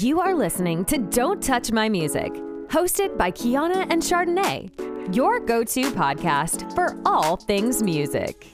[0.00, 2.32] You are listening to Don't Touch My Music,
[2.68, 8.46] hosted by Kiana and Chardonnay, your go to podcast for all things music.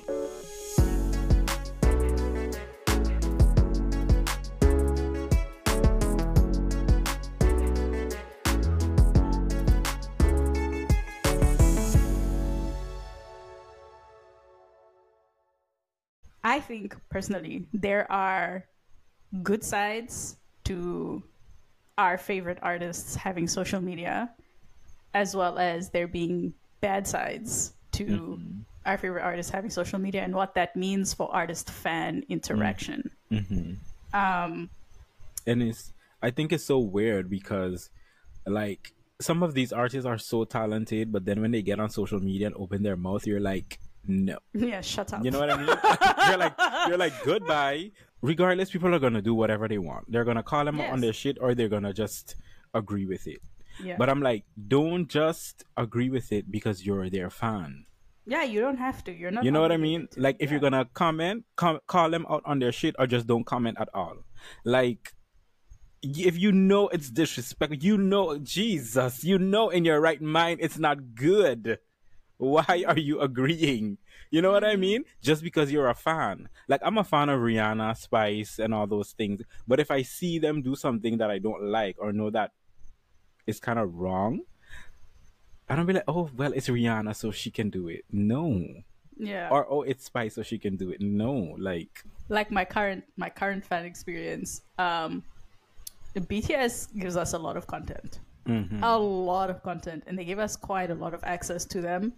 [16.43, 18.65] I think personally there are
[19.45, 20.38] good sides
[20.69, 21.23] to
[21.97, 24.31] our favorite artists having social media,
[25.15, 28.61] as well as there being bad sides to Mm-hmm.
[28.87, 33.11] our favorite artists having social media and what that means for artist fan interaction.
[33.33, 33.75] Mm-hmm.
[34.15, 34.71] Um,
[35.47, 35.93] and it's
[36.23, 37.91] i think it's so weird because
[38.47, 42.21] like some of these artists are so talented but then when they get on social
[42.21, 45.25] media and open their mouth you're like no yeah, shut up.
[45.25, 45.69] you know what i mean
[46.29, 46.55] you're like
[46.89, 47.91] you're like goodbye
[48.23, 51.13] regardless people are gonna do whatever they want they're gonna call them out on their
[51.13, 52.37] shit or they're gonna just
[52.75, 53.41] agree with it
[53.83, 53.97] yeah.
[53.97, 57.85] but i'm like don't just agree with it because you're their fan
[58.29, 59.13] yeah, you don't have to.
[59.13, 59.43] You're not.
[59.43, 60.07] you know what I mean?
[60.09, 60.21] to.
[60.21, 63.45] Like if you're gonna comment, com- call them out on their shit, or just don't
[63.45, 64.19] comment at all.
[64.65, 65.15] Like
[66.03, 70.79] if you know it's disrespect, you know Jesus, you know in your right mind it's
[70.79, 71.79] not good.
[72.39, 73.99] Why are you agreeing?
[74.31, 75.05] You know what I mean?
[75.21, 76.49] Just because you're a fan.
[76.69, 79.43] Like I'm a fan of Rihanna, Spice, and all those things.
[79.67, 82.53] But if I see them do something that I don't like or know that
[83.47, 84.41] is kind of wrong,
[85.69, 88.05] I don't be like, oh well, it's Rihanna, so she can do it.
[88.11, 88.65] No
[89.19, 89.49] yeah.
[89.51, 93.29] or oh it's spice so she can do it no like like my current my
[93.29, 95.23] current fan experience um
[96.15, 98.81] the bts gives us a lot of content mhm.
[98.83, 102.13] a lot of content and they give us quite a lot of access to them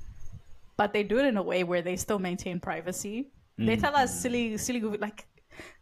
[0.80, 3.16] but they do it in a way where they still maintain privacy
[3.68, 5.26] they tell us silly silly like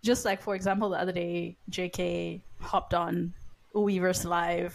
[0.02, 3.32] just like for example the other day jk hopped on
[3.74, 4.74] Weverse live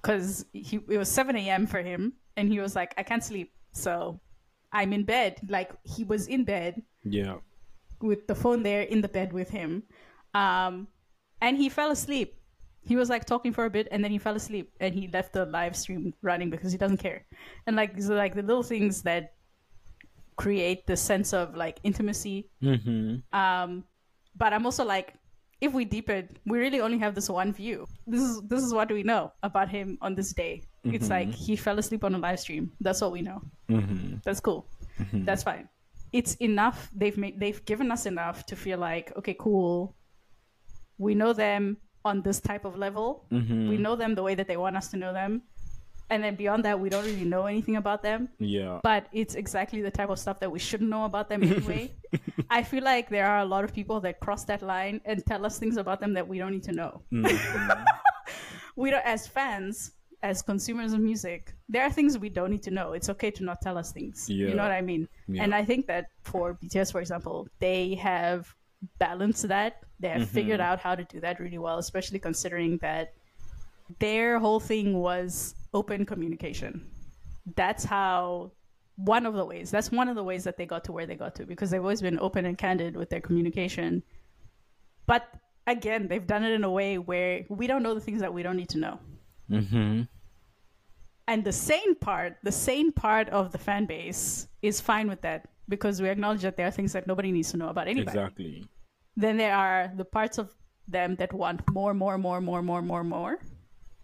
[0.00, 3.52] because he it was 7 a.m for him and he was like i can't sleep
[3.72, 4.18] so
[4.72, 7.36] i'm in bed like he was in bed yeah
[8.04, 9.82] with the phone there in the bed with him.
[10.34, 10.88] Um,
[11.40, 12.36] and he fell asleep.
[12.84, 15.32] He was like talking for a bit and then he fell asleep and he left
[15.32, 17.24] the live stream running because he doesn't care.
[17.66, 19.34] And like like the little things that
[20.36, 22.50] create the sense of like intimacy.
[22.62, 23.22] mm-hmm.
[23.36, 23.84] Um,
[24.36, 25.14] but I'm also like,
[25.60, 27.86] if we deepen, we really only have this one view.
[28.06, 30.62] This is this is what we know about him on this day.
[30.84, 32.72] It's like he fell asleep on a live stream.
[32.80, 33.40] That's all we know.
[33.70, 34.16] Mm-hmm.
[34.24, 34.66] That's cool.
[35.12, 35.68] That's fine.
[36.12, 36.90] It's enough.
[36.94, 39.96] They've made they've given us enough to feel like, okay, cool.
[40.98, 43.24] We know them on this type of level.
[43.32, 43.68] Mm-hmm.
[43.68, 45.42] We know them the way that they want us to know them.
[46.10, 48.28] And then beyond that, we don't really know anything about them.
[48.38, 51.92] yeah But it's exactly the type of stuff that we shouldn't know about them anyway.
[52.50, 55.46] I feel like there are a lot of people that cross that line and tell
[55.46, 57.02] us things about them that we don't need to know.
[57.12, 57.84] Mhm.
[58.76, 59.92] We don't, as fans,
[60.24, 62.92] as consumers of music, there are things we don't need to know.
[62.92, 64.28] It's okay to not tell us things.
[64.28, 65.06] You know what I mean?
[65.28, 65.44] Yeah.
[65.44, 68.52] And I think that for BTS, for example, they have
[68.98, 69.82] balanced that.
[70.00, 73.14] They have figured out how to do that really well, especially considering that
[73.98, 76.86] their whole thing was open communication.
[77.56, 78.52] That's how
[78.96, 81.14] one of the ways, that's one of the ways that they got to where they
[81.16, 84.02] got to because they've always been open and candid with their communication.
[85.06, 85.26] But
[85.66, 88.42] again, they've done it in a way where we don't know the things that we
[88.42, 89.00] don't need to know.
[89.50, 90.02] mm-hmm.
[91.26, 95.48] And the sane part, the sane part of the fan base is fine with that
[95.70, 98.18] because we acknowledge that there are things that nobody needs to know about anybody.
[98.18, 98.68] exactly
[99.16, 100.54] Then there are the parts of
[100.88, 103.38] them that want more, more, more, more, more, more, more.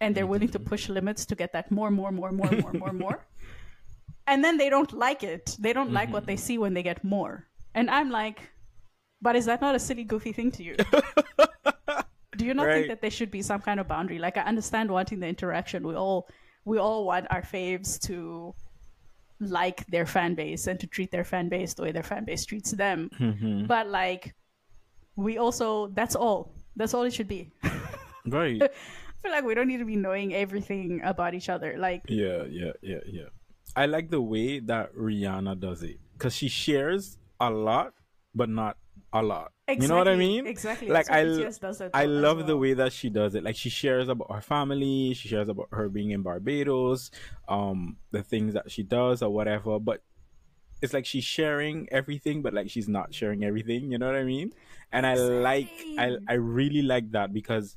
[0.00, 2.93] And they're willing to push limits to get that more, more, more, more, more, more,
[2.93, 3.26] more.
[4.26, 5.56] And then they don't like it.
[5.59, 7.47] They don't like what they see when they get more.
[7.75, 8.41] And I'm like,
[9.20, 10.76] but is that not a silly, goofy thing to you?
[12.37, 12.75] Do you not Right.
[12.76, 14.19] think that there should be some kind of boundary?
[14.19, 15.87] Like I understand wanting the interaction.
[15.87, 16.28] We all
[16.65, 18.54] we all want our faves to
[19.41, 22.44] like their fan base and to treat their fan base the way their fan base
[22.47, 23.10] treats them.
[23.19, 23.66] Mm-hmm.
[23.66, 24.34] But like
[25.20, 26.53] we also that's all.
[26.76, 27.53] That's all it should be.
[28.26, 28.69] right I
[29.22, 31.76] feel like we don't need to be knowing everything about each other.
[31.78, 33.28] Like yeah yeah yeah yeah
[33.76, 37.93] i like the way that rihanna does it because she shares a lot
[38.34, 38.76] but not
[39.12, 40.88] a lot you know what i mean exactly.
[40.88, 43.43] like i what l- BTS does it i love the way that she does it
[43.43, 47.11] like she shares about her family she shares about her being in barbados
[47.49, 50.02] um the things that she does or whatever but
[50.82, 54.25] it's like she's sharing everything but like she's not sharing everything you know what i
[54.25, 54.53] mean?
[54.93, 57.77] And i like i i really like that because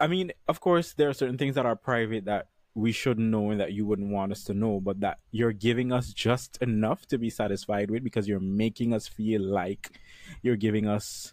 [0.00, 3.50] i mean of course there are certain things that are private that we shouldn't know
[3.50, 7.06] and that you wouldn't want us to know but that you're giving us just enough
[7.06, 9.98] to be satisfied with because you're making us feel like
[10.42, 11.32] you're giving us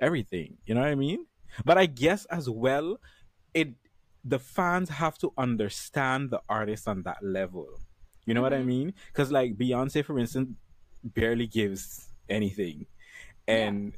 [0.00, 1.26] everything you know what i mean?
[1.64, 2.98] But I guess as well,
[3.54, 3.74] it
[4.24, 7.68] the fans have to understand the artist on that level.
[8.26, 8.92] You know what I mean?
[9.12, 10.50] Because like Beyonce, for instance,
[11.02, 12.86] barely gives anything,
[13.46, 13.92] and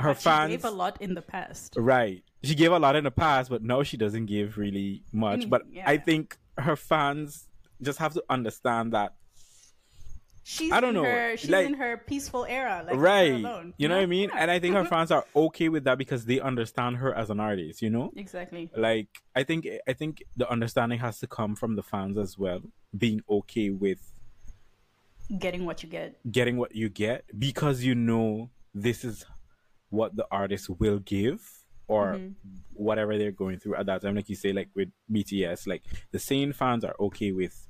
[0.00, 1.74] her But she fans gave a lot in the past.
[1.76, 2.22] Right.
[2.42, 5.40] She gave a lot in the past, but now she doesn't give really much.
[5.40, 5.84] Mm, but yeah.
[5.86, 7.46] I think her fans
[7.82, 9.14] just have to understand that.
[10.42, 12.82] She's I don't in know, Her, she's like- in her peaceful era.
[12.86, 13.32] Like, right.
[13.34, 14.30] alone, You know what I mean?
[14.36, 17.40] And I think her fans are okay with that because they understand her as an
[17.40, 18.10] artist, you know?
[18.16, 18.70] exactly.
[18.76, 22.60] Like I think I think the understanding has to come from the fans as well,
[22.96, 24.00] being okay with
[25.38, 26.18] Getting what you get.
[26.32, 29.24] getting what you get because you know this is
[29.88, 31.40] what the artist will give
[31.86, 32.32] or Mm-hmm.
[32.74, 34.14] whatever they're going through at that time.
[34.16, 35.82] Like you say, like with BTS, like
[36.12, 37.68] the sane fans are okay with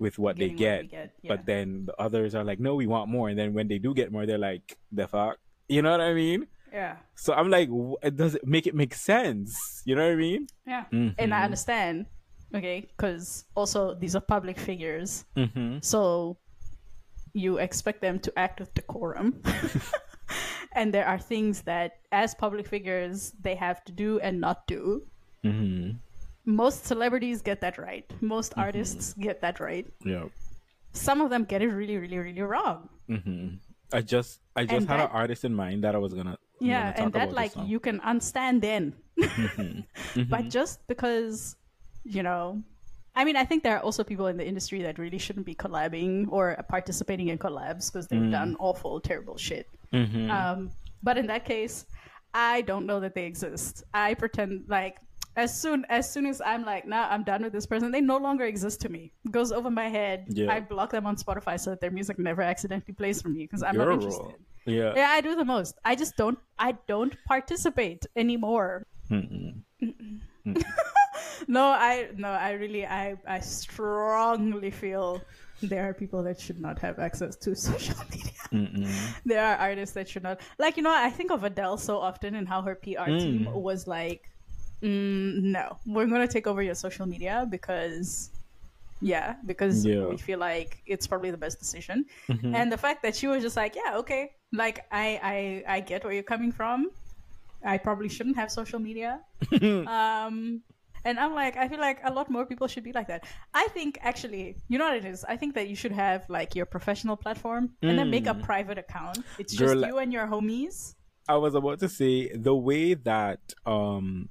[0.00, 1.28] with what they get, we get, yeah.
[1.28, 3.28] but then the others are like, no, we want more.
[3.28, 5.38] And then when they do get more, they're like, the fuck,
[5.68, 6.46] you know what I mean?
[6.72, 6.96] Yeah.
[7.14, 7.68] So I'm like,
[8.02, 9.82] it does it make it make sense?
[9.84, 10.46] You know what I mean?
[10.66, 10.84] Yeah.
[10.92, 11.14] Mm-hmm.
[11.18, 12.06] And I understand.
[12.54, 12.88] Okay.
[12.96, 15.24] Because also these are public figures.
[15.36, 15.78] Mm-hmm.
[15.82, 16.38] So
[17.32, 19.42] you expect them to act with decorum.
[20.74, 25.02] and there are things that, as public figures, they have to do and not do.
[25.44, 25.98] Mm-hmm.
[26.44, 28.10] Most celebrities get that right.
[28.20, 29.86] Most artists get that right.
[30.04, 30.24] Yeah.
[30.92, 32.88] Some of them get it really, really, really wrong.
[33.08, 33.56] Mm-hmm.
[33.92, 36.38] I just I just And had that- an artist in mind that I was gonna
[36.60, 38.94] Yeah, gonna and that like you can understand then.
[39.18, 40.22] Mm-hmm.
[40.30, 41.56] But just because,
[42.04, 42.62] you know,
[43.14, 45.54] I mean, I think there are also people in the industry that really shouldn't be
[45.54, 48.30] collabing or participating in collabs because they've Mm.
[48.30, 49.66] done awful, terrible shit.
[49.92, 50.30] Mm-hmm.
[50.30, 50.70] Um,
[51.02, 51.86] but in that case,
[52.32, 53.82] I don't know that they exist.
[53.92, 54.96] I pretend like
[55.36, 58.18] as soon as soon as I'm like, nah, I'm done with this person, they no
[58.18, 59.12] longer exist to me.
[59.24, 60.26] It goes over my head.
[60.28, 60.52] Yeah.
[60.52, 63.62] I block them on Spotify so that their music never accidentally plays for me because
[63.62, 64.34] I'm Your not interested.
[64.66, 64.92] Yeah.
[64.96, 65.78] Yeah, I do the most.
[65.84, 66.38] I just don't.
[66.58, 68.86] I don't participate anymore.
[69.10, 69.62] Mm-mm.
[71.48, 75.20] No, I no, I really, I, I strongly feel
[75.62, 78.32] there are people that should not have access to social media.
[78.52, 79.14] Mm-mm.
[79.24, 80.40] there are artists that should not.
[80.58, 83.54] Like you know, I think of Adele so often and how her PR team Mm.
[83.54, 84.30] was like,
[84.82, 88.30] mm, "No, we're gonna take over your social media because."
[89.02, 90.04] Yeah, because Yeah.
[90.08, 92.04] we feel like it's probably the best decision.
[92.28, 92.54] Mhm.
[92.54, 95.18] And the fact that she was just like, yeah, okay, like I,
[95.66, 96.90] I, I get where you're coming from.
[97.64, 99.20] I probably shouldn't have social media.
[99.88, 100.60] um,
[101.04, 103.24] and I'm like, I feel like a lot more people should be like that.
[103.54, 105.24] I think actually, you know what it is?
[105.24, 108.76] I think that you should have like your professional platform and then make a private
[108.76, 109.24] account.
[109.38, 110.94] It's just you and your homies.
[111.26, 114.28] I was about to say the way that um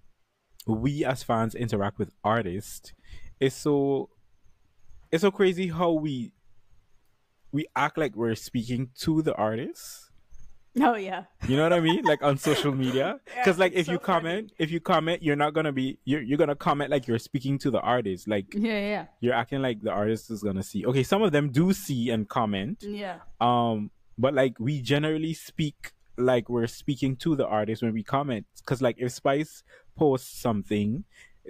[0.68, 2.94] we as fans interact with artists
[3.40, 4.10] it's so
[5.12, 6.34] it's so crazy how we
[7.52, 10.06] we act like we're speaking to the artist.
[10.80, 12.04] Oh yeah, You know what I mean?
[12.04, 14.06] Like on social media, Yeah, because like if so you funny.
[14.06, 17.58] comment, if you comment, you're not gonna be you're you're gonna comment like you're speaking
[17.60, 18.28] to the artist.
[18.28, 20.86] Like yeah, yeah, you're acting like the artist is gonna see.
[20.86, 23.18] Okay, some of them do see and comment, yeah.
[23.42, 28.46] um but like we generally speak like we're speaking to the artist when we comment
[28.58, 29.64] because like if spice
[29.98, 31.04] posts something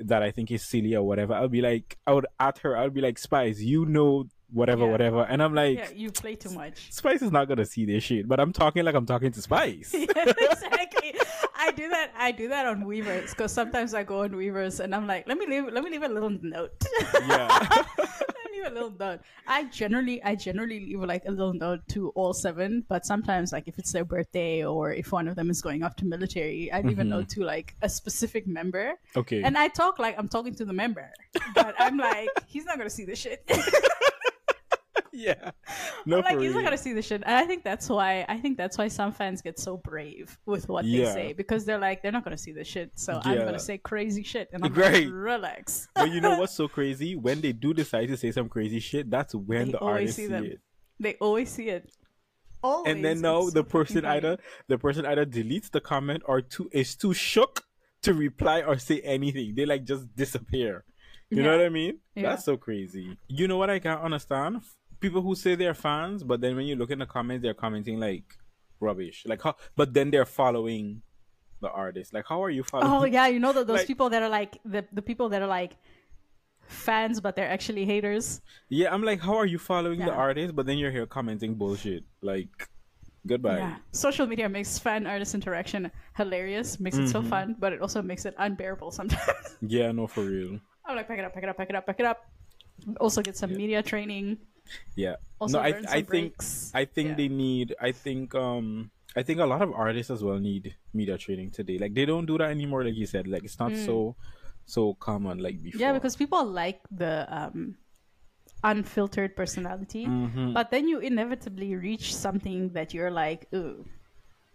[0.06, 2.89] that i think is silly or whatever i'll be like i would at her i'll
[2.89, 4.92] be like spice you know whatever Yeah.
[4.92, 6.92] whatever and i'm like Yeah, you play too much.
[6.92, 9.94] spice is not gonna see this shit but i'm talking like i'm talking to spice
[9.94, 11.16] exactly.
[11.62, 12.12] I do that.
[12.18, 15.38] I do that on Weverse because sometimes I go on Weverse and I'm like, let
[15.38, 15.66] me leave.
[15.71, 16.71] Let me leave a little note.
[17.28, 17.49] yeah
[18.59, 19.19] leave a little note.
[19.47, 23.68] I generally, I generally leave like a little note to all seven, but sometimes, like
[23.68, 26.81] if it's their birthday or if one of them is going off to military, I
[26.81, 30.56] leave a note to like a specific member, okay and I talk like I'm talking
[30.56, 31.11] to the member,
[31.56, 33.44] but I'm like, he's not gonna see this shit.
[35.28, 35.52] yeah
[36.06, 38.26] no I'm like for he's not gonna see the shit, and I think that's why
[38.30, 41.80] I think that's why some fans get so brave with what they say because they're
[41.88, 44.73] like they're not gonna see the shit, so I'm gonna say crazy shit, and I'm
[44.73, 45.06] Right.
[45.06, 45.88] like, relax.
[45.95, 49.09] but you know what's so crazy when they do decide to say some crazy shit
[49.09, 50.59] that's when They the always artists see see it
[50.99, 51.92] They always see it.
[52.61, 52.92] Always.
[52.94, 54.18] and then now the person funny.
[54.18, 57.64] either the person either deletes the comment or too is too shook
[58.02, 59.56] to reply or say anything.
[59.56, 60.83] They like just disappear.
[61.30, 61.99] You know what I mean?
[62.16, 62.30] Yeah.
[62.30, 63.16] That's so crazy.
[63.28, 64.61] You know what I can't understand?
[64.99, 67.99] People who say they're fans, but then when you look in the comments, they're commenting
[67.99, 68.23] like
[68.79, 69.23] rubbish.
[69.25, 69.56] Like how?
[69.75, 71.01] But then they're following
[71.61, 72.13] the artist.
[72.13, 72.91] Like how are you following?
[72.91, 75.41] Oh yeah, you know that those Like- people that are like the the people that
[75.41, 75.75] are like
[76.68, 78.41] fans, but they're actually haters.
[78.69, 80.56] Yeah, I'm like, how are you following the artist?
[80.56, 82.03] But then you're here commenting bullshit.
[82.21, 82.69] Like,
[83.25, 83.57] goodbye.
[83.57, 87.29] Yeah, social media makes fan artist interaction hilarious, makes it so Mm-hmm.
[87.29, 89.57] fun, but it also makes it unbearable sometimes.
[89.61, 90.59] Yeah, no, for real.
[90.85, 92.19] I'm like, pack it up, pack it up, pack it up, pack it up.
[92.99, 94.37] Also get some media training.
[94.95, 95.16] Yeah.
[95.40, 96.33] Also no, I I think.
[96.73, 97.16] I think Yeah.
[97.16, 97.76] they need.
[97.80, 101.78] I think um I think a lot of artists as well need media training today.
[101.78, 103.28] Like they don't do that anymore, like you said.
[103.28, 104.16] Like it's not so
[104.66, 105.78] so common like before.
[105.80, 105.81] Mm.
[105.81, 107.76] Yeah, because people like the um,
[108.64, 110.54] unfiltered personality, Mm-hmm.
[110.54, 113.85] but then you inevitably reach something that you're like, ooh.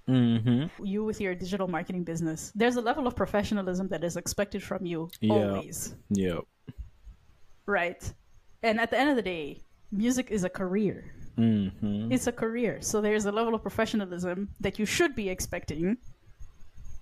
[0.06, 4.62] hmm You with your digital marketing business, there's a level of professionalism that is expected
[4.62, 5.32] from you Yeah.
[5.32, 6.40] always, Yeah.
[7.66, 8.02] right?
[8.62, 9.63] And at the end of the day,
[9.94, 11.14] music is a career.
[11.36, 15.96] hmm It's a career, so there's a level of professionalism that you should be expecting,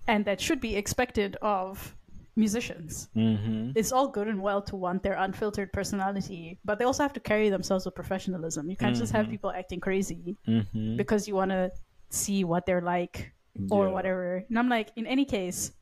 [0.08, 1.96] and that should be expected of
[2.36, 3.08] musicians.
[3.14, 7.12] hmm it's all good and well to want their unfiltered personality, but they also have
[7.14, 8.68] to carry themselves with professionalism.
[8.68, 9.30] You can't just have Mm-hmm.
[9.32, 11.72] people acting crazy hmm because you want to
[12.10, 13.32] see what they're like
[13.70, 13.92] or Yeah.
[13.96, 14.44] whatever.
[14.48, 15.72] And I'm like, in any case,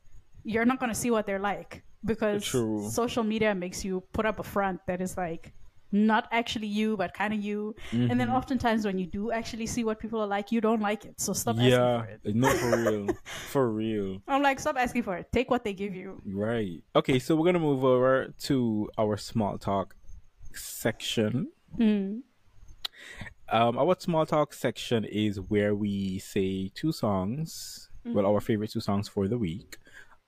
[0.43, 2.87] you're not going to see what they're like because True.
[2.89, 5.51] social media makes you put up a front that is like
[5.91, 7.75] not actually you, but kind of you.
[7.91, 8.35] And then Mm-hmm.
[8.35, 11.19] oftentimes when you do actually see what people are like, you don't like it.
[11.19, 12.01] So stop asking Yeah.
[12.03, 12.35] for it.
[12.35, 13.07] No, for real.
[13.49, 14.21] for real.
[14.27, 15.31] I'm like, stop asking for it.
[15.31, 16.21] Take what they give you.
[16.25, 16.81] Right.
[16.95, 19.95] Okay, so we're gonna move over to our small talk
[20.53, 21.49] section.
[21.77, 22.19] Hmm.
[23.49, 28.79] Um, our small talk section is where we say two songs, well, our favorite two
[28.79, 29.77] songs for the week.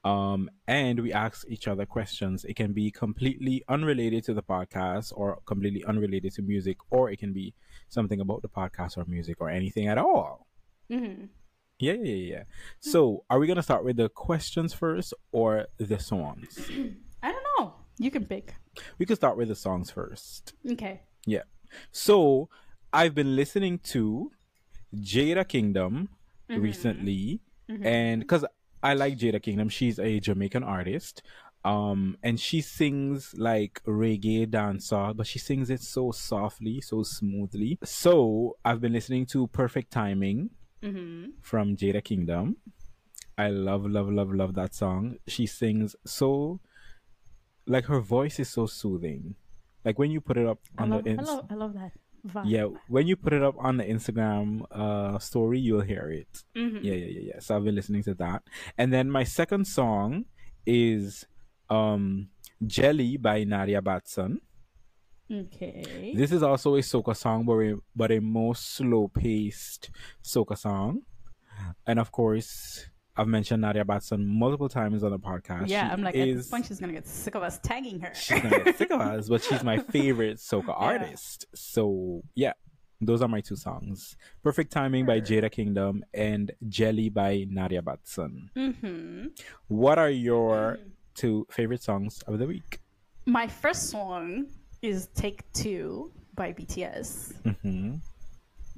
[0.03, 2.43] Um, and we ask each other questions.
[2.43, 7.19] It can be completely unrelated to the podcast or completely unrelated to music, or it
[7.19, 7.53] can be
[7.89, 10.48] something about the podcast or music or anything at all.
[10.91, 11.25] Mm-hmm.
[11.79, 12.43] Yeah, yeah, yeah, yeah.
[12.79, 16.69] So, are we gonna start with the questions first or the songs?
[17.24, 17.74] I don't know.
[17.98, 18.55] You can pick.
[18.98, 20.53] We could start with the songs first.
[20.69, 21.01] Okay.
[21.25, 21.43] Yeah.
[21.91, 22.50] So
[22.91, 24.31] I've been listening to
[24.95, 26.10] Jada Kingdom
[26.50, 27.41] recently,
[27.81, 28.45] and because
[28.83, 31.23] I like Jada Kingdom, she's a Jamaican artist.
[31.65, 37.79] Um, and she sings like reggae dancehall, but she sings it so softly, so smoothly.
[37.85, 40.49] So I've been listening to Perfect Timing
[41.41, 42.57] from Jada Kingdom.
[43.37, 45.15] I love, love, love, love that song.
[45.25, 46.59] She sings so,
[47.65, 49.35] like her voice is so soothing.
[49.85, 51.91] Like when you put it up I on love, the I love, I love that.
[52.25, 52.44] Vibe.
[52.46, 56.44] yeah, when you put it up on the Instagram uh story, you'll hear it.
[56.56, 56.80] Mm-hmm.
[56.84, 57.39] Yeah, yeah, yeah, yeah.
[57.39, 58.44] So I've been listening to that.
[58.77, 60.25] And then my second song
[60.65, 61.25] is
[61.70, 62.30] um
[62.65, 64.39] Jelly by Nadia Batson.
[65.32, 66.13] Okay.
[66.15, 69.89] This is also a soca song, but a, but a more slow paced
[70.24, 71.01] soca song.
[71.86, 75.67] And of course, I've mentioned Nadia Batson multiple times on the podcast.
[75.67, 78.00] yeah, She I'm like, at this is- point, she's gonna get sick of us tagging
[78.00, 78.13] her.
[78.15, 81.46] she's gonna get sick of us, but she's my favorite soca artist.
[81.53, 82.53] So yeah,
[83.01, 88.50] those are my two songs: "Perfect Timing" by Jada Kingdom and "Jelly" by Nadia Batson.
[88.55, 89.27] hmm
[89.67, 90.79] What are your
[91.13, 92.79] two favorite songs of the week?
[93.25, 94.48] My first song
[94.82, 97.34] is "Take Two by BTS.
[97.62, 97.96] hmm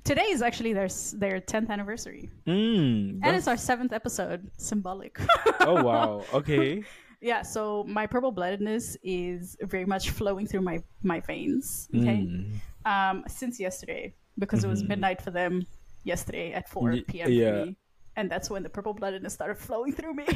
[0.05, 4.49] Today is actually their their 10th anniversary, Mm, and it's our seventh episode.
[4.57, 5.19] Symbolic.
[5.61, 6.83] oh wow, okay.
[7.21, 7.41] yeah.
[7.41, 11.89] So my purple bloodedness is very much flowing through my my veins.
[11.95, 12.21] Okay.
[12.29, 12.51] Mm.
[12.85, 15.65] um, since yesterday because it was midnight for them
[16.03, 17.31] yesterday at 4 Y- p.m.
[17.31, 17.51] yeah.
[17.51, 17.75] for me.
[18.17, 20.25] And that's when the purple bloodedness started flowing through me.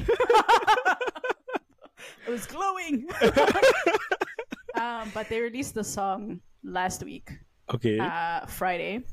[2.27, 3.05] it was glowing.
[4.75, 7.29] um, but they released the song last week,
[7.73, 7.99] Okay.
[7.99, 9.03] uh, Friday,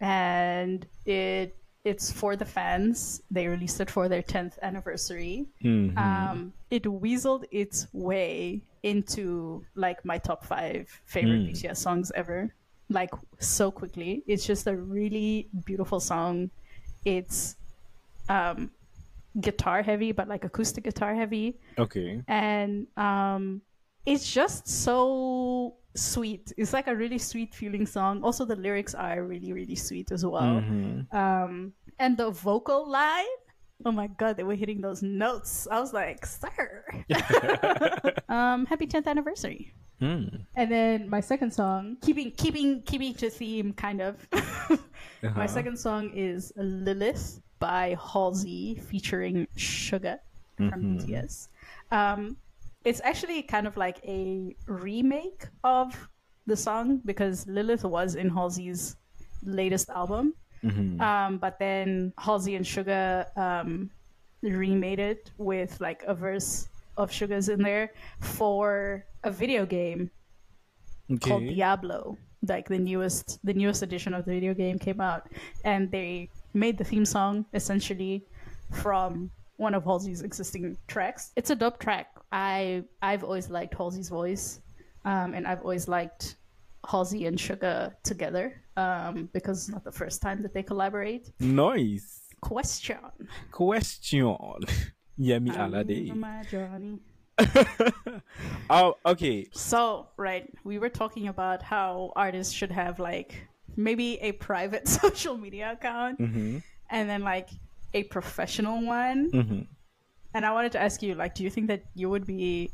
[0.00, 3.22] and it it's for the fans.
[3.30, 5.46] They released it for their 10th anniversary.
[5.62, 5.96] Mhm.
[5.96, 11.50] Um, it weaseled its way into like my top five favorite Mm.
[11.52, 12.52] BTS songs ever,
[12.90, 14.22] like so quickly.
[14.26, 16.50] It's just a really beautiful song.
[17.04, 17.56] It's
[18.28, 18.70] um,
[19.40, 22.22] guitar heavy, but like acoustic guitar heavy, okay.
[22.28, 23.62] and um,
[24.08, 26.52] it's just so sweet.
[26.56, 28.22] It's like a really sweet feeling song.
[28.24, 30.62] Also, the lyrics are really really sweet as well.
[30.64, 31.04] Mhm.
[31.12, 33.28] Um, and the vocal line,
[33.84, 35.66] oh my god, they were hitting those notes.
[35.70, 36.84] I was like, sir.
[38.28, 39.72] um, happy 10th anniversary.
[40.00, 40.46] Mm.
[40.54, 44.14] And then my second song, keeping keeping keeping to theme, kind of.
[45.22, 45.46] My Uh-huh.
[45.50, 50.22] second song is Lilith by Halsey featuring Suga
[50.56, 51.02] from Mhm.
[51.02, 51.48] BTS.
[51.90, 52.36] Um,
[52.84, 56.08] it's actually kind of like a remake of
[56.46, 58.96] the song because Lilith was in Halsey's
[59.44, 60.34] latest album.
[60.64, 61.00] Mhm.
[61.00, 63.90] Um, but then Halsey and Suga um,
[64.42, 70.10] remade it with like a verse of Suga's in there for a video game
[71.20, 72.18] called Diablo.
[72.46, 75.28] Like the newest, the newest edition of the video game came out,
[75.64, 78.24] and they made the theme song essentially
[78.72, 81.32] from one of Halsey's existing tracks.
[81.36, 82.06] It's a dope track.
[82.32, 84.60] I I've always liked Halsey's voice,
[85.04, 86.36] um, and I've always liked
[86.88, 91.30] Halsey and Suga together um, because it's not the first time that they collaborate.
[91.40, 92.22] Nice.
[92.40, 92.98] question.
[93.50, 94.36] Question.
[95.20, 96.14] Yemi Um, Alade.
[96.14, 96.44] my
[98.70, 99.46] oh, okay.
[99.52, 103.46] So, right, we were talking about how artists should have like
[103.76, 106.58] maybe a private social media account Mm-hmm.
[106.90, 107.48] and then like
[107.94, 109.30] a professional one.
[109.30, 109.60] Mm-hmm.
[110.34, 112.70] And I wanted to ask you, like, do you think that you would be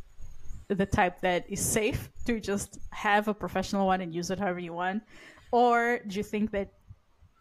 [0.68, 4.58] the type that is safe to just have a professional one and use it however
[4.58, 5.02] you want?
[5.52, 6.72] Or do you think that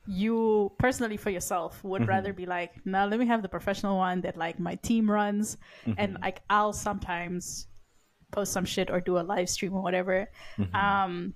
[0.05, 4.21] you personally for yourself would rather be like, no, let me have the professional one
[4.21, 5.57] that like my team runs
[5.97, 7.67] and like I'll sometimes
[8.31, 10.29] post some shit or do a live stream or whatever.
[10.73, 11.33] Um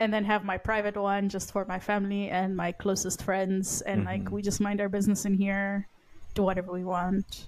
[0.00, 4.04] and then have my private one just for my family and my closest friends and
[4.04, 5.86] like we just mind our business in here,
[6.34, 7.46] do whatever we want.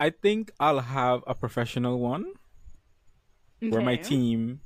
[0.00, 2.34] I think I'll have a professional one
[3.60, 4.60] where my team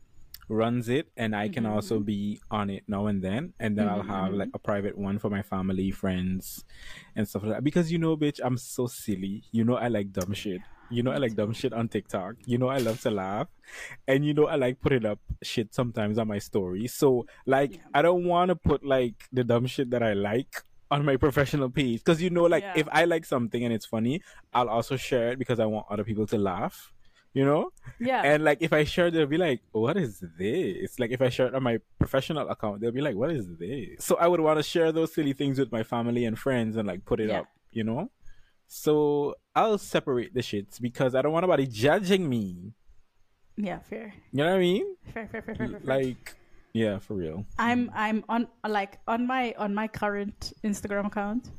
[0.49, 1.73] runs it and I can Mm-hmm.
[1.75, 3.53] also be on it now and then.
[3.61, 6.65] And then I'll have like a private one for my family, friends,
[7.15, 7.65] and stuff like that.
[7.65, 9.45] Because you know, bitch, I'm so silly.
[9.53, 10.63] You know, I like dumb shit.
[10.90, 12.37] You know, I like dumb shit on TikTok.
[12.47, 13.49] You know, I love to laugh.
[14.07, 16.87] And you know, I like putting up shit sometimes on my story.
[16.87, 21.05] So, like, I don't want to put like the dumb shit that I like on
[21.05, 22.00] my professional page.
[22.05, 22.75] Because you know, like, Yeah.
[22.76, 24.23] if I like something and it's funny,
[24.55, 26.93] I'll also share it because I want other people to laugh.
[27.35, 27.71] You know?
[28.00, 28.23] Yeah.
[28.23, 31.49] And like if I share, they'll be like, "What is this?" Like if I share
[31.49, 34.59] it on my professional account, they'll be like, "What is this?" So I would want
[34.59, 37.40] to share those silly things with my family and friends and like put it Yeah.
[37.40, 38.11] up, you know.
[38.67, 42.73] So I'll separate the shits because I don't want nobody judging me.
[43.57, 44.13] yeah, fair.
[44.33, 44.97] You know what I mean?
[45.15, 45.81] Fair, fair, fair, fair, fair.
[45.85, 46.35] Like,
[46.73, 47.47] yeah, for real.
[47.59, 51.51] I'm I'm on like on my on my current Instagram account.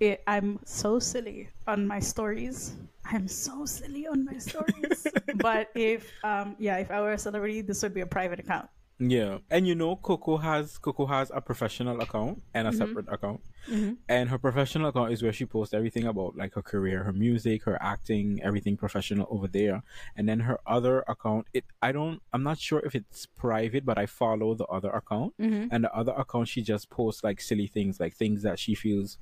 [0.00, 2.74] It, I'm so silly on my stories.
[3.04, 5.06] I'm so silly on my stories.
[5.36, 8.68] but if um yeah, if I were a celebrity, this would be a private account.
[8.98, 12.78] Yeah, and you know, Coco has Coco has a professional account and a mm-hmm.
[12.78, 13.94] separate account, mm-hmm.
[14.08, 17.64] and her professional account is where she posts everything about like her career, her music,
[17.64, 19.82] her acting, everything professional over there.
[20.14, 23.98] And then her other account, it I don't, I'm not sure if it's private, but
[23.98, 25.74] I follow the other account, mm-hmm.
[25.74, 29.18] and the other account she just posts like silly things, like things that she feels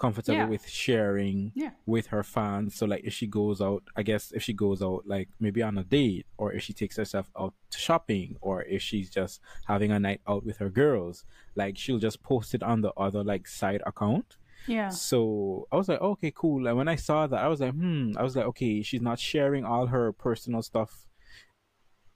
[0.00, 0.46] comfortable Yeah.
[0.48, 1.70] with sharing Yeah.
[1.86, 2.74] with her fans.
[2.74, 5.78] So like if she goes out, I guess if she goes out like maybe on
[5.78, 9.92] a date or if she takes herself out to shopping or if she's just having
[9.92, 13.46] a night out with her girls, like she'll just post it on the other like
[13.46, 14.36] side account.
[14.66, 14.88] Yeah.
[14.90, 16.66] So I was like, okay, cool.
[16.66, 18.12] And when I saw that, I was like, hmm.
[18.16, 21.06] I was like, okay, she's not sharing all her personal stuff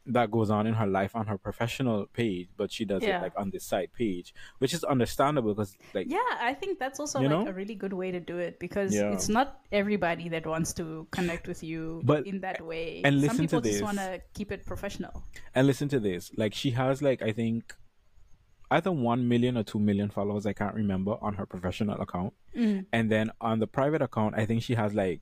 [0.06, 3.18] that goes on in her life on her professional page, but she does Yeah.
[3.18, 7.00] it like on this side page, which is understandable because like Yeah, I think that's
[7.00, 7.46] also like know?
[7.46, 9.12] a really good way to do it because Yeah.
[9.12, 13.00] it's not everybody that wants to connect with you But- in that way.
[13.04, 15.24] and Some listen to people just want to keep it professional.
[15.54, 16.30] And listen to this.
[16.36, 17.74] Like she has like I think
[18.70, 22.34] either one million or two million followers, I can't remember, on her professional account.
[22.56, 22.86] Mm.
[22.92, 25.20] And then on the private account, I think she has like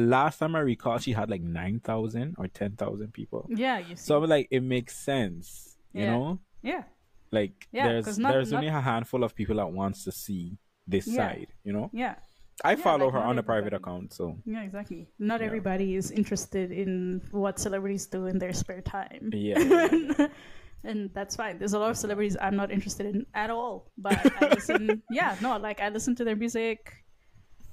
[0.00, 3.46] last time I recall she had like nine thousand or ten thousand people.
[3.48, 4.04] Yeah, you see.
[4.06, 5.76] So I'm like, it makes sense.
[5.92, 6.10] You Yeah.
[6.12, 6.38] know?
[6.62, 6.82] yeah.
[7.30, 10.58] Like Yeah, there's not- there's not- only a handful of people that wants to see
[10.86, 11.16] this Yeah.
[11.16, 11.90] side, you know?
[11.92, 12.14] Yeah.
[12.62, 15.08] I follow like, her on a private account, so Yeah, exactly.
[15.18, 15.46] Not Yeah.
[15.46, 19.30] everybody is interested in what celebrities do in their spare time.
[19.32, 19.58] yeah.
[19.58, 20.26] yeah.
[20.84, 21.58] and that's fine.
[21.58, 23.90] There's a lot of celebrities I'm not interested in at all.
[23.98, 26.92] But I listen yeah, no, like I listen to their music.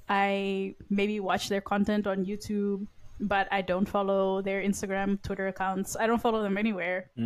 [0.08, 2.86] I maybe watch their content on YouTube,
[3.20, 5.96] but I don't follow their Instagram, Twitter accounts.
[5.98, 7.10] I don't follow them anywhere.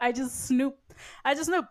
[0.00, 0.78] I just snoop.
[1.24, 1.66] I just snoop.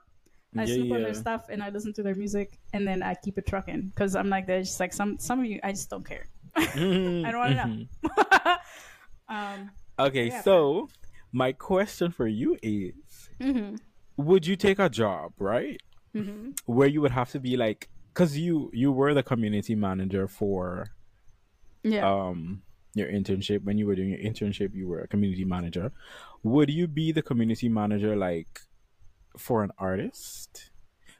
[0.58, 3.16] I Yeah, snoop on their stuff and I listen to their music and then I
[3.16, 5.90] keep it trucking because I'm like there's just like some some of you I just
[5.90, 6.28] don't care.
[6.56, 8.56] I don't want to know.
[9.30, 10.90] um, Okay, Yeah, so
[11.32, 12.94] my question for you is
[13.42, 13.76] Mm-hmm.
[14.16, 15.82] would you take a job, right?
[16.66, 20.88] Where you would have to be like cuz you you were the community manager for
[21.84, 22.04] yeah.
[22.12, 22.62] um
[22.96, 25.92] your internship when you were doing your internship you were a community manager.
[26.44, 28.62] Would you be the community manager like
[29.38, 30.72] for an artist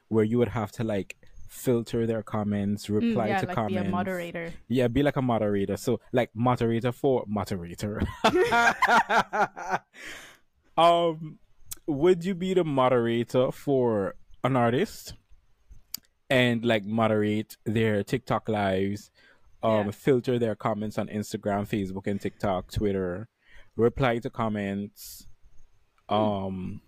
[0.08, 1.16] where you would have to like
[1.48, 3.82] filter their comments, Mm, reply yeah, to like comments?
[3.84, 4.52] be a moderator.
[4.68, 5.76] Yeah, be like a moderator.
[5.76, 8.00] So like moderator for moderator.
[10.76, 11.38] um
[11.86, 15.14] would you be the moderator for an artist
[16.30, 19.10] and like moderate their TikTok lives,
[19.62, 19.90] um Yeah.
[19.92, 23.28] filter their comments on Instagram, Facebook and TikTok, Twitter,
[23.76, 25.26] reply to comments.
[26.08, 26.14] Hmm.
[26.14, 26.80] Um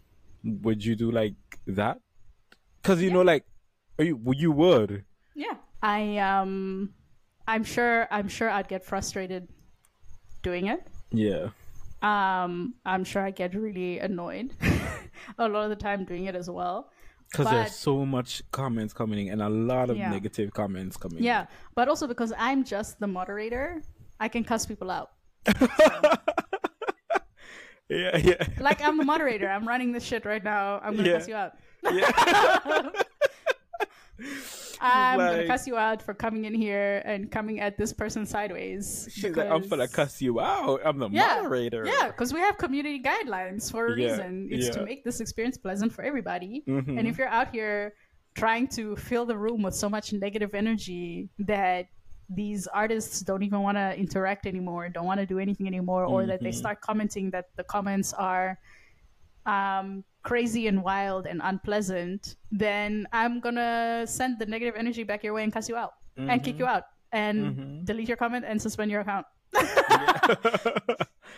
[0.45, 1.35] would you do like
[1.67, 1.99] that?
[2.83, 3.45] Cuz you know like
[3.99, 5.05] are you you would.
[5.35, 5.57] Yeah.
[5.83, 6.95] I um
[7.47, 9.49] I'm sure I'm sure I'd get frustrated
[10.43, 10.87] doing it.
[11.11, 11.51] Yeah.
[12.03, 14.51] Um I'm sure I get really annoyed
[15.39, 16.91] a lot of the time doing it as well.
[17.31, 20.11] Because there's so much comments coming in and a lot of Yeah.
[20.11, 21.23] negative comments coming.
[21.23, 23.83] Yeah, but also because I'm just the moderator,
[24.19, 25.11] I can cuss people out.
[25.47, 25.55] in.
[27.91, 29.49] yeah, yeah, Like I'm the moderator.
[29.49, 30.79] I'm running this shit right now.
[30.83, 31.19] I'm gonna Yeah.
[31.19, 31.53] cuss you out.
[31.93, 32.91] yeah.
[34.81, 39.09] I'm gonna cuss you out for coming in here and coming at this person sideways.
[39.11, 40.81] She's like, I'm gonna cuss you out.
[40.85, 41.85] I'm the Yeah, moderator.
[41.87, 44.49] Yeah, because we have community guidelines for a Yeah, reason.
[44.51, 46.63] It's to make this experience pleasant for everybody.
[46.67, 46.99] Mhm.
[46.99, 47.95] And if you're out here
[48.35, 51.87] trying to fill the room with so much negative energy that
[52.31, 56.27] these artists don't even want to interact anymore, don't want to do anything anymore, or
[56.27, 56.55] that they Mhm.
[56.55, 58.59] start commenting that the comments are
[59.49, 65.33] um, crazy and wild and unpleasant, then I'm gonna send the negative energy back your
[65.33, 67.85] way and cuss you out and kick you out and Mhm.
[67.87, 69.25] delete your comment and suspend your account.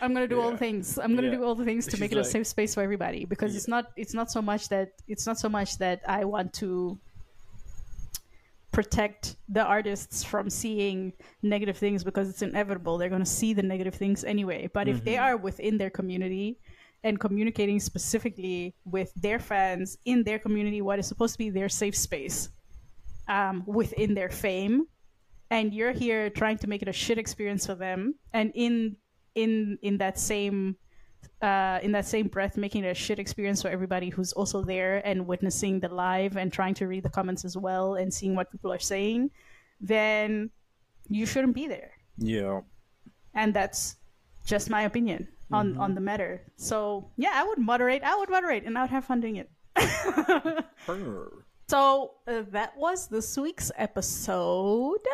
[0.02, 0.98] I'm gonna do all the things.
[0.98, 1.36] I'm gonna Yeah.
[1.38, 3.68] do all the things to She's make it a safe space for everybody because it's
[3.68, 6.98] not it's not so much that it's not so much that I want to
[8.72, 12.98] protect the artists from seeing negative things because it's inevitable.
[12.98, 14.70] They're going to see the negative things anyway.
[14.72, 15.24] But if they Mm-hmm.
[15.24, 16.56] are within their community
[17.02, 21.68] and communicating specifically with their fans in their community, what is supposed to be their
[21.68, 22.50] safe space
[23.28, 24.86] um, within their fame,
[25.50, 28.96] and you're here trying to make it a shit experience for them, and in
[29.34, 30.76] in in that same
[31.42, 35.00] uh, in that same breath, making it a shit experience for everybody who's also there
[35.06, 38.50] and witnessing the live and trying to read the comments as well and seeing what
[38.50, 39.30] people are saying,
[39.80, 40.50] then
[41.08, 41.92] you shouldn't be there.
[42.18, 42.60] yeah.
[43.32, 43.96] And that's
[44.44, 46.42] just my opinion on on the matter.
[46.56, 48.02] So yeah, I would moderate.
[48.02, 49.50] I would moderate, and I would have fun doing it.
[51.70, 55.06] So uh, that was this week's episode.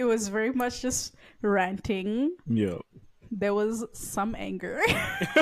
[0.00, 2.34] It was very much just ranting.
[2.48, 2.78] Yeah.
[3.30, 4.82] There was some anger.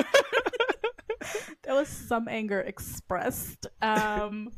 [1.63, 3.65] there was some anger expressed.
[3.81, 4.51] Um,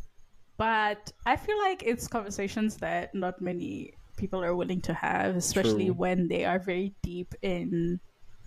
[0.57, 5.85] but I feel like it's conversations that not many people are willing to have, especially
[5.85, 5.93] True.
[5.93, 8.01] when they are very deep in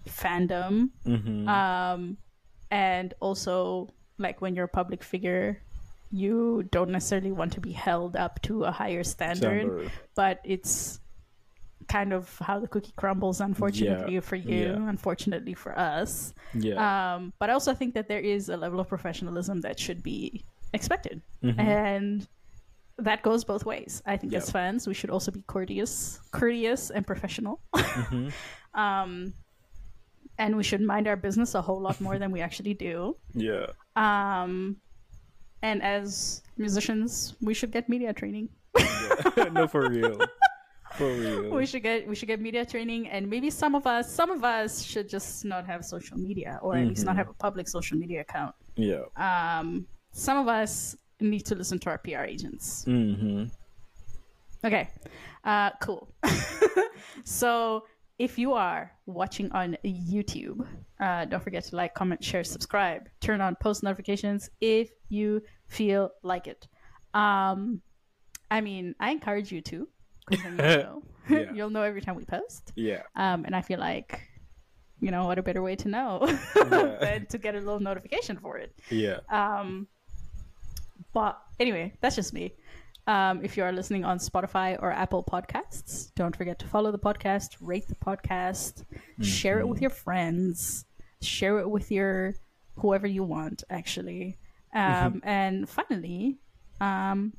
[0.08, 0.90] fandom.
[1.06, 1.48] Mm-hmm.
[1.48, 2.16] Um,
[2.70, 3.88] and also,
[4.18, 5.60] like when you're a public figure,
[6.10, 9.90] you don't necessarily want to be held up to a higher standard, Standard.
[10.14, 11.00] but it's
[11.88, 14.88] kind of how the cookie crumbles, unfortunately Yeah, for you, yeah.
[14.88, 16.32] unfortunately for us.
[16.54, 16.78] yeah.
[17.16, 20.44] Um, but I also think that there is a level of professionalism that should be
[20.72, 21.20] expected.
[21.42, 21.58] Mhm.
[21.58, 22.28] And
[22.98, 24.02] that goes both ways.
[24.06, 27.60] I think as fans, we should also be courteous, courteous and professional.
[27.74, 28.32] Mhm.
[28.74, 29.34] um,
[30.38, 33.16] and we should mind our business a whole lot more than we actually do.
[33.34, 33.66] yeah.
[33.96, 34.76] Um,
[35.62, 38.48] and as musicians, we should get media training.
[38.78, 39.48] yeah.
[39.52, 40.18] no, for real.
[40.96, 41.50] For real.
[41.54, 44.44] We should get we should get media training, and maybe some of us some of
[44.44, 47.18] us should just not have social media, or at least not Mhm.
[47.18, 48.54] have a public social media account.
[48.76, 49.02] yeah.
[49.16, 52.84] Um, some of us need to listen to our PR agents.
[52.86, 53.44] Mm-hmm.
[54.66, 54.88] Okay,
[55.44, 56.08] uh, cool.
[57.24, 57.84] so
[58.18, 60.66] if you are watching on YouTube,
[61.00, 66.10] uh, don't forget to like, comment, share, subscribe, turn on post notifications if you feel
[66.22, 66.68] like it.
[67.12, 67.80] Um,
[68.50, 69.88] I mean, I encourage you to,
[70.28, 71.02] because you'll know.
[71.26, 71.52] Yeah.
[71.54, 72.70] you'll know every time we post.
[72.76, 73.00] Yeah.
[73.16, 74.20] Um, and I feel like,
[75.00, 76.20] you know, what a better way to know
[76.56, 76.96] Yeah.
[77.00, 78.74] than to get a little notification for it.
[78.90, 79.20] Yeah.
[79.30, 79.88] Um,
[81.14, 82.52] but anyway, that's just me.
[83.06, 86.98] Um, if you are listening on Spotify or Apple Podcasts, don't forget to follow the
[86.98, 88.84] podcast, rate the podcast,
[89.20, 90.86] share it with your friends,
[91.20, 92.34] share it with your
[92.76, 94.38] whoever you want, actually.
[94.74, 96.38] Um, and finally,
[96.80, 97.34] um,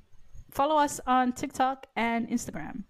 [0.51, 2.83] follow us on TikTok and Instagram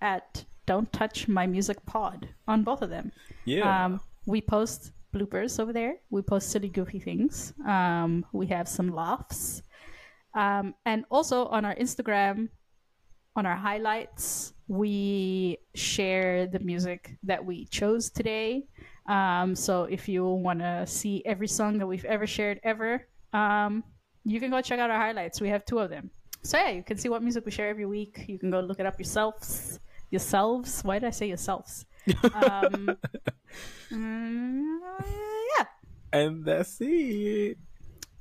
[0.00, 3.12] at Don't Touch My Music Pod on both of them.
[3.44, 3.84] Yeah.
[3.84, 5.96] Um, we post bloopers over there.
[6.10, 7.54] We post silly, goofy things.
[7.66, 9.62] Um, we have some laughs.
[10.34, 12.48] Um, and also on our Instagram,
[13.36, 18.66] on our highlights, we share the music that we chose today.
[19.08, 23.82] Um, so if you want to see every song that we've ever shared ever, um,
[24.24, 25.40] you can go check out our highlights.
[25.40, 26.10] We have two of them.
[26.42, 28.24] So yeah, you can see what music we share every week.
[28.28, 29.80] You can go look it up yourselves.
[30.10, 30.82] Yourselves?
[30.82, 31.86] Why did I say yourselves?
[32.34, 32.96] um,
[33.90, 34.78] mm,
[35.58, 35.64] yeah,
[36.12, 37.58] and that's it.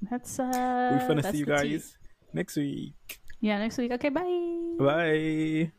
[0.02, 0.98] That's uh.
[1.00, 1.52] We're gonna see you tea.
[1.52, 1.98] guys
[2.34, 3.20] next week.
[3.40, 3.92] Yeah, next week.
[3.92, 4.76] Okay, bye.
[4.80, 5.72] Bye.